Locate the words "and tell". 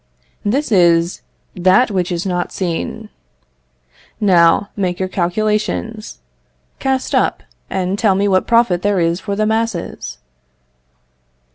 7.69-8.15